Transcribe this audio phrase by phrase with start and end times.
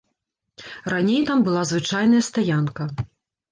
[0.93, 2.91] Раней там была звычайная стаянка.